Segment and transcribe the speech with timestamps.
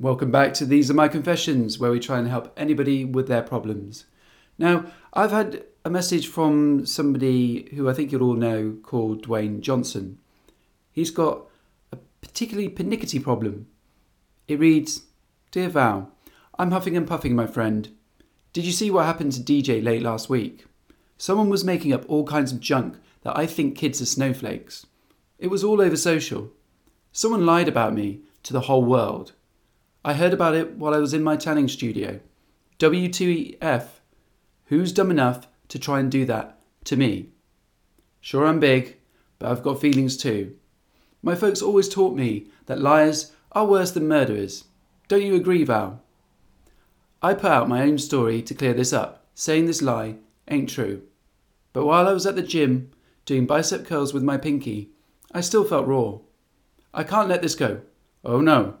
[0.00, 3.42] Welcome back to These Are My Confessions, where we try and help anybody with their
[3.42, 4.04] problems.
[4.56, 9.58] Now, I've had a message from somebody who I think you'll all know called Dwayne
[9.58, 10.18] Johnson.
[10.92, 11.46] He's got
[11.90, 13.66] a particularly pernickety problem.
[14.46, 15.02] It reads
[15.50, 16.12] Dear Val,
[16.56, 17.88] I'm huffing and puffing, my friend.
[18.52, 20.66] Did you see what happened to DJ late last week?
[21.16, 24.86] Someone was making up all kinds of junk that I think kids are snowflakes.
[25.40, 26.52] It was all over social.
[27.10, 29.32] Someone lied about me to the whole world.
[30.04, 32.20] I heard about it while I was in my tanning studio.
[32.78, 33.86] W2EF.
[34.66, 37.30] Who's dumb enough to try and do that to me?
[38.20, 38.98] Sure, I'm big,
[39.38, 40.54] but I've got feelings too.
[41.22, 44.64] My folks always taught me that liars are worse than murderers.
[45.08, 46.02] Don't you agree, Val?
[47.20, 51.02] I put out my own story to clear this up, saying this lie ain't true.
[51.72, 52.90] But while I was at the gym
[53.24, 54.90] doing bicep curls with my pinky,
[55.32, 56.18] I still felt raw.
[56.94, 57.80] I can't let this go.
[58.24, 58.76] Oh no.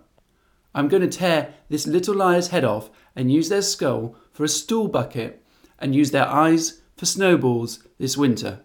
[0.74, 4.48] I'm going to tear this little liar's head off and use their skull for a
[4.48, 5.44] stool bucket
[5.78, 8.60] and use their eyes for snowballs this winter.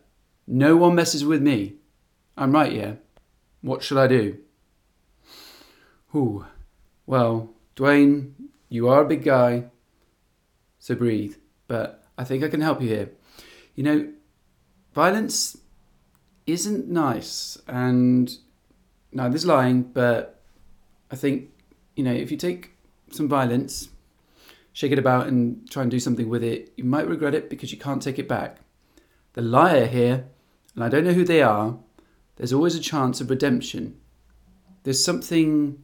[0.45, 1.75] No one messes with me.
[2.37, 2.93] I'm right, yeah.
[3.61, 4.39] What should I do?
[6.11, 6.45] Whew.
[7.05, 8.33] Well, Dwayne,
[8.69, 9.65] you are a big guy,
[10.79, 11.35] so breathe.
[11.67, 13.11] But I think I can help you here.
[13.75, 14.13] You know,
[14.93, 15.57] violence
[16.45, 18.35] isn't nice, and
[19.11, 20.41] now there's lying, but
[21.09, 21.49] I think
[21.95, 22.71] you know if you take
[23.11, 23.89] some violence,
[24.71, 27.71] shake it about, and try and do something with it, you might regret it because
[27.71, 28.57] you can't take it back.
[29.33, 30.25] The liar here,
[30.75, 31.77] and I don't know who they are.
[32.35, 33.99] There's always a chance of redemption.
[34.83, 35.81] There's something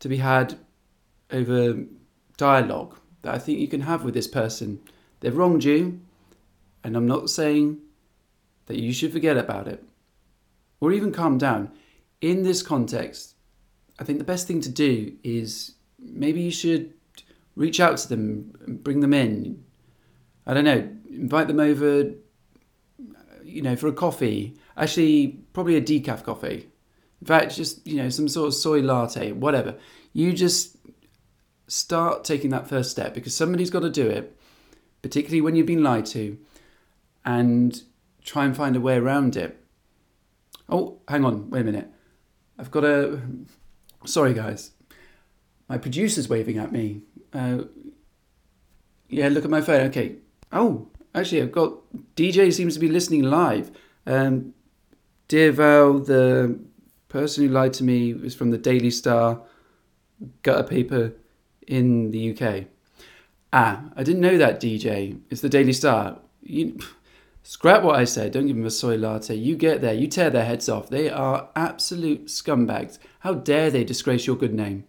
[0.00, 0.58] to be had
[1.30, 1.84] over
[2.36, 4.80] dialogue that I think you can have with this person.
[5.20, 6.00] They've wronged you,
[6.84, 7.78] and I'm not saying
[8.66, 9.82] that you should forget about it
[10.80, 11.72] or even calm down.
[12.20, 13.34] In this context,
[13.98, 16.94] I think the best thing to do is maybe you should
[17.56, 19.64] reach out to them bring them in.
[20.46, 22.12] I don't know, invite them over,
[23.42, 24.56] you know, for a coffee.
[24.76, 26.68] Actually, probably a decaf coffee.
[27.20, 29.76] In fact, just, you know, some sort of soy latte, whatever.
[30.12, 30.76] You just
[31.66, 34.38] start taking that first step because somebody's got to do it,
[35.02, 36.38] particularly when you've been lied to,
[37.24, 37.82] and
[38.24, 39.62] try and find a way around it.
[40.68, 41.90] Oh, hang on, wait a minute.
[42.58, 43.20] I've got a.
[44.04, 44.72] Sorry, guys.
[45.68, 47.02] My producer's waving at me.
[47.32, 47.64] Uh,
[49.08, 49.86] yeah, look at my phone.
[49.88, 50.16] Okay.
[50.52, 51.74] Oh, actually, I've got.
[52.16, 53.70] DJ seems to be listening live.
[54.06, 54.54] Um,
[55.28, 56.58] Dear Val, the
[57.08, 59.42] person who lied to me was from the Daily Star
[60.42, 61.12] gutter paper
[61.66, 62.64] in the UK.
[63.52, 65.20] Ah, I didn't know that, DJ.
[65.30, 66.18] It's the Daily Star.
[66.42, 66.78] You,
[67.42, 68.32] scrap what I said.
[68.32, 69.34] Don't give them a soy latte.
[69.34, 69.94] You get there.
[69.94, 70.90] You tear their heads off.
[70.90, 72.98] They are absolute scumbags.
[73.20, 74.84] How dare they disgrace your good name?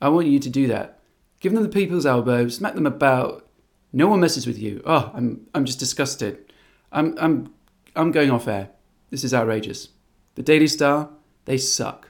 [0.00, 1.00] I want you to do that.
[1.40, 2.48] Give them the people's elbow.
[2.48, 3.48] Smack them about.
[3.92, 4.82] No one messes with you.
[4.84, 6.52] Oh, I'm, I'm just disgusted.
[6.92, 7.54] I'm, I'm,
[7.94, 8.70] I'm going off air.
[9.10, 9.90] This is outrageous.
[10.34, 11.10] The Daily Star,
[11.44, 12.08] they suck.